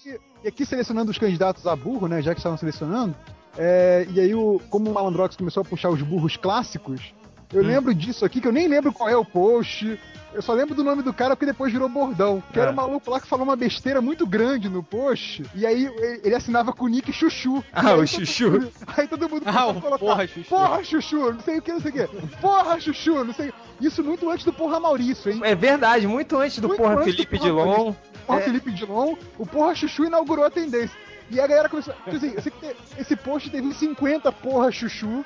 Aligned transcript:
aqui, 0.00 0.20
e 0.42 0.48
aqui 0.48 0.66
selecionando 0.66 1.10
os 1.10 1.18
candidatos 1.18 1.66
a 1.66 1.76
burro, 1.76 2.08
né? 2.08 2.22
Já 2.22 2.32
que 2.34 2.40
estavam 2.40 2.58
selecionando. 2.58 3.14
É, 3.58 4.06
e 4.10 4.20
aí, 4.20 4.34
o, 4.34 4.60
como 4.70 4.90
o 4.90 4.94
Malandrox 4.94 5.36
começou 5.36 5.60
a 5.60 5.64
puxar 5.64 5.90
os 5.90 6.00
burros 6.00 6.36
clássicos, 6.36 7.12
eu 7.52 7.62
hum. 7.62 7.66
lembro 7.66 7.94
disso 7.94 8.24
aqui, 8.24 8.40
que 8.40 8.48
eu 8.48 8.52
nem 8.52 8.68
lembro 8.68 8.92
qual 8.92 9.08
é 9.08 9.16
o 9.16 9.24
post. 9.24 9.98
Eu 10.32 10.40
só 10.40 10.52
lembro 10.52 10.76
do 10.76 10.84
nome 10.84 11.02
do 11.02 11.12
cara 11.12 11.34
porque 11.34 11.46
depois 11.46 11.72
virou 11.72 11.88
bordão. 11.88 12.40
Que 12.52 12.60
é. 12.60 12.62
era 12.62 12.70
um 12.70 12.74
maluco 12.74 13.10
lá 13.10 13.20
que 13.20 13.26
falou 13.26 13.44
uma 13.44 13.56
besteira 13.56 14.00
muito 14.00 14.24
grande 14.24 14.68
no 14.68 14.80
post. 14.80 15.44
E 15.56 15.66
aí 15.66 15.90
ele 16.22 16.36
assinava 16.36 16.72
com 16.72 16.84
o 16.84 16.88
nick 16.88 17.12
Chuchu. 17.12 17.64
Ah, 17.72 17.94
o 17.94 18.06
Chuchu. 18.06 18.52
Mundo, 18.52 18.72
aí 18.96 19.08
todo 19.08 19.28
mundo 19.28 19.42
ah, 19.46 19.66
o 19.66 19.80
colocar, 19.80 19.98
porra, 19.98 20.26
Chuchu. 20.28 20.48
Porra, 20.48 20.84
Chuchu, 20.84 21.32
não 21.32 21.40
sei 21.40 21.58
o 21.58 21.62
que, 21.62 21.72
não 21.72 21.80
sei 21.80 21.90
o 21.90 21.94
que. 21.94 22.36
Porra, 22.40 22.80
Chuchu, 22.80 23.24
não 23.24 23.34
sei. 23.34 23.52
Isso 23.80 24.04
muito 24.04 24.30
antes 24.30 24.44
do 24.44 24.52
Porra 24.52 24.78
Maurício, 24.78 25.32
hein? 25.32 25.40
É 25.42 25.54
verdade, 25.56 26.06
muito 26.06 26.38
antes 26.38 26.60
do 26.60 26.68
muito 26.68 26.80
Porra 26.80 26.94
antes 26.94 27.14
Felipe 27.16 27.38
do 27.38 27.54
porra, 27.54 27.74
Dilon. 27.74 27.94
Porra 28.26 28.40
é. 28.40 28.42
Felipe 28.42 28.70
Dilon, 28.70 29.14
o 29.38 29.46
Porra 29.46 29.74
Chuchu 29.74 30.04
inaugurou 30.04 30.44
a 30.44 30.50
tendência. 30.50 30.96
E 31.30 31.40
a 31.40 31.46
galera 31.46 31.68
começou. 31.68 31.94
Tipo 31.94 32.16
assim, 32.16 32.32
eu 32.34 32.42
sei 32.42 32.52
que 32.52 32.76
esse 33.00 33.14
post 33.14 33.50
teve 33.50 33.72
50 33.72 34.32
porra 34.32 34.72
chuchu. 34.72 35.24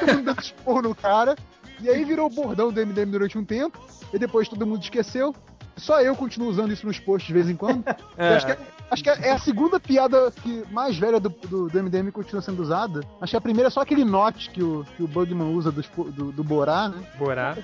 Todo 0.00 0.14
mundo 0.14 0.34
dando 0.64 0.88
no 0.88 0.94
cara. 0.94 1.36
E 1.80 1.90
aí 1.90 2.04
virou 2.04 2.26
o 2.26 2.30
bordão 2.30 2.72
do 2.72 2.86
MDM 2.86 3.10
durante 3.10 3.36
um 3.36 3.44
tempo. 3.44 3.78
E 4.12 4.18
depois 4.18 4.48
todo 4.48 4.66
mundo 4.66 4.82
esqueceu. 4.82 5.34
Só 5.76 6.00
eu 6.00 6.14
continuo 6.14 6.48
usando 6.48 6.72
isso 6.72 6.86
nos 6.86 6.98
posts 6.98 7.26
de 7.26 7.32
vez 7.32 7.48
em 7.48 7.56
quando. 7.56 7.82
É. 8.16 8.34
Acho, 8.34 8.46
que 8.46 8.52
é, 8.52 8.58
acho 8.90 9.02
que 9.02 9.10
é 9.10 9.32
a 9.32 9.38
segunda 9.38 9.80
piada 9.80 10.30
que 10.42 10.64
mais 10.70 10.96
velha 10.98 11.18
do, 11.18 11.30
do, 11.30 11.68
do, 11.68 11.82
MDM 11.82 12.10
continua 12.10 12.42
sendo 12.42 12.60
usada. 12.60 13.00
Acho 13.20 13.30
que 13.30 13.36
a 13.36 13.40
primeira 13.40 13.68
é 13.68 13.70
só 13.70 13.80
aquele 13.80 14.04
note 14.04 14.50
que 14.50 14.62
o, 14.62 14.84
que 14.96 15.02
o 15.02 15.08
Bugman 15.08 15.54
usa 15.54 15.72
do, 15.72 15.82
do, 16.10 16.32
do 16.32 16.44
Borá, 16.44 16.88
né? 16.88 17.02
Borá. 17.18 17.56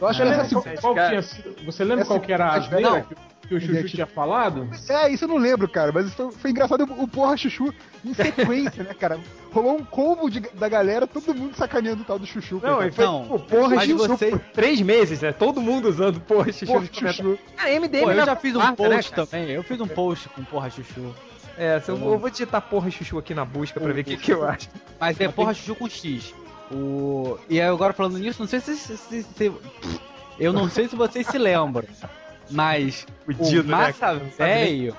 Eu 0.00 0.06
acho 0.06 0.22
é, 0.22 0.26
que 0.26 0.40
essa 0.40 0.54
qual, 0.80 0.94
qual 0.94 1.08
tinha, 1.08 1.22
Você 1.64 1.84
lembra 1.84 2.02
essa, 2.02 2.14
qual 2.14 2.20
que 2.20 2.32
era 2.32 2.46
a 2.46 2.54
asneira 2.54 3.02
que, 3.02 3.16
que 3.48 3.54
o 3.54 3.60
Chuchu 3.60 3.88
tinha 3.88 4.06
falado? 4.06 4.68
É, 4.88 5.08
isso 5.10 5.24
eu 5.24 5.28
não 5.28 5.38
lembro, 5.38 5.68
cara, 5.68 5.90
mas 5.92 6.12
foi, 6.12 6.30
foi 6.32 6.50
engraçado 6.50 6.84
o 6.84 7.08
porra 7.08 7.36
Chuchu 7.36 7.72
em 8.04 8.12
sequência, 8.12 8.84
né, 8.84 8.92
cara? 8.92 9.18
Rolou 9.52 9.76
um 9.76 9.84
combo 9.84 10.28
de, 10.28 10.40
da 10.40 10.68
galera, 10.68 11.06
todo 11.06 11.34
mundo 11.34 11.56
sacaneando 11.56 12.02
o 12.02 12.04
tal 12.04 12.18
do 12.18 12.26
Chuchu. 12.26 12.60
Não, 12.62 12.84
então, 12.84 13.26
pô, 13.26 13.38
porra 13.38 13.76
mas 13.76 13.88
Chuchu. 13.88 14.08
Você... 14.08 14.38
Três 14.52 14.80
meses, 14.82 15.22
né? 15.22 15.32
Todo 15.32 15.60
mundo 15.60 15.88
usando 15.88 16.20
porra 16.20 16.52
Chuchu. 16.52 16.66
Porra, 16.66 16.86
chuchu. 16.92 17.38
Cara, 17.56 17.80
MDM 17.80 18.02
pô, 18.02 18.10
eu 18.10 18.26
já 18.26 18.36
fiz 18.36 18.54
um 18.54 18.58
marca, 18.58 18.76
post 18.76 19.10
né, 19.10 19.16
também, 19.16 19.50
eu 19.50 19.62
fiz 19.62 19.80
um 19.80 19.88
post 19.88 20.28
com 20.28 20.44
porra 20.44 20.70
Chuchu. 20.70 21.14
É, 21.58 21.82
eu, 21.88 21.96
eu 21.96 22.18
vou 22.18 22.30
digitar 22.30 22.60
porra 22.60 22.90
Chuchu 22.90 23.18
aqui 23.18 23.34
na 23.34 23.44
busca 23.44 23.80
pra 23.80 23.92
ver 23.92 24.02
o 24.02 24.04
que, 24.04 24.16
que 24.16 24.32
eu 24.32 24.46
acho. 24.46 24.68
Mas 25.00 25.18
é 25.20 25.28
porra 25.28 25.54
Chuchu 25.54 25.74
com 25.74 25.88
X. 25.88 26.34
O... 26.70 27.38
E 27.48 27.60
agora 27.60 27.92
falando 27.92 28.18
nisso, 28.18 28.40
não 28.40 28.48
sei 28.48 28.60
se, 28.60 28.76
se, 28.76 28.96
se, 28.96 29.22
se... 29.22 29.52
Eu 30.38 30.52
não 30.52 30.68
sei 30.68 30.88
se 30.88 30.96
vocês 30.96 31.26
se 31.26 31.38
lembram. 31.38 31.86
Mas 32.50 33.06
o, 33.26 33.32
o 33.32 33.62
né, 33.62 33.62
Massa 33.62 34.12
né? 34.14 34.30
Velho. 34.36 34.96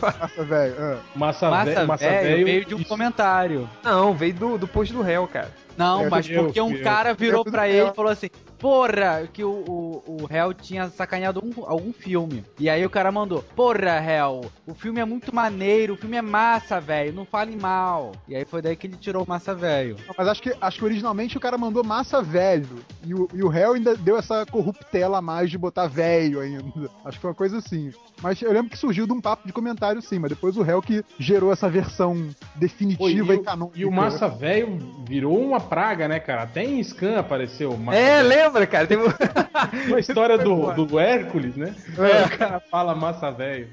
Massa 0.00 0.44
Velho. 0.44 0.74
Uh. 0.74 0.98
Massa, 1.14 1.50
Massa, 1.50 1.86
Massa 1.86 2.08
Velho 2.08 2.44
veio 2.44 2.64
de 2.64 2.74
um 2.74 2.82
comentário. 2.82 3.68
Não, 3.82 4.14
veio 4.14 4.34
do, 4.34 4.58
do 4.58 4.66
post 4.66 4.92
do 4.92 5.02
réu, 5.02 5.28
cara. 5.28 5.52
Não, 5.76 6.02
é, 6.02 6.08
mas 6.08 6.28
porque 6.28 6.60
um 6.60 6.82
cara 6.82 7.14
virou 7.14 7.44
pra 7.44 7.68
ele 7.68 7.88
e 7.88 7.94
falou 7.94 8.12
assim: 8.12 8.28
porra, 8.58 9.28
que 9.32 9.44
o, 9.44 9.50
o, 9.50 10.22
o 10.22 10.34
Hell 10.34 10.54
tinha 10.54 10.88
sacaneado 10.88 11.42
um, 11.44 11.64
algum 11.66 11.92
filme. 11.92 12.44
E 12.58 12.70
aí 12.70 12.84
o 12.84 12.90
cara 12.90 13.12
mandou, 13.12 13.42
porra, 13.54 14.02
Hell, 14.02 14.50
o 14.66 14.74
filme 14.74 15.00
é 15.00 15.04
muito 15.04 15.34
maneiro, 15.34 15.94
o 15.94 15.96
filme 15.96 16.16
é 16.16 16.22
massa, 16.22 16.80
velho, 16.80 17.12
não 17.12 17.26
fale 17.26 17.56
mal. 17.56 18.12
E 18.26 18.34
aí 18.34 18.44
foi 18.44 18.62
daí 18.62 18.74
que 18.76 18.86
ele 18.86 18.96
tirou 18.96 19.26
massa 19.26 19.54
velho. 19.54 19.96
Mas 20.16 20.28
acho 20.28 20.42
que, 20.42 20.54
acho 20.60 20.78
que 20.78 20.84
originalmente 20.84 21.36
o 21.36 21.40
cara 21.40 21.58
mandou 21.58 21.84
massa 21.84 22.22
velho. 22.22 22.78
E 23.04 23.14
o, 23.14 23.28
e 23.34 23.42
o 23.42 23.52
Hell 23.52 23.74
ainda 23.74 23.96
deu 23.96 24.16
essa 24.16 24.46
corruptela 24.46 25.18
a 25.18 25.22
mais 25.22 25.50
de 25.50 25.58
botar 25.58 25.86
velho 25.86 26.40
ainda. 26.40 26.64
Acho 27.04 27.18
que 27.18 27.22
foi 27.22 27.30
uma 27.30 27.36
coisa 27.36 27.58
assim. 27.58 27.92
Mas 28.22 28.40
eu 28.40 28.50
lembro 28.50 28.70
que 28.70 28.78
surgiu 28.78 29.06
de 29.06 29.12
um 29.12 29.20
papo 29.20 29.46
de 29.46 29.52
comentário 29.52 30.00
sim, 30.00 30.18
mas 30.18 30.30
depois 30.30 30.56
o 30.56 30.64
Hell 30.64 30.80
que 30.80 31.04
gerou 31.18 31.52
essa 31.52 31.68
versão 31.68 32.28
definitiva 32.56 33.26
Pô, 33.26 33.32
e, 33.32 33.36
e 33.36 33.42
canônica. 33.42 33.78
E 33.78 33.84
o 33.84 33.92
massa 33.92 34.26
velho 34.26 34.78
virou 35.06 35.40
uma 35.40 35.60
praga, 35.60 36.08
né, 36.08 36.18
cara? 36.18 36.42
Até 36.42 36.64
em 36.64 36.82
Scan 36.82 37.18
apareceu. 37.18 37.72
É, 37.92 38.22
lembra? 38.22 38.22
lembra, 38.22 38.66
cara? 38.66 38.86
Tem 38.86 38.96
uma 38.96 40.00
história 40.00 40.38
do, 40.38 40.72
do 40.86 40.98
Hércules, 40.98 41.56
né? 41.56 41.74
É. 41.98 42.24
O 42.26 42.38
cara 42.38 42.60
fala 42.60 42.94
massa 42.94 43.30
velho. 43.30 43.68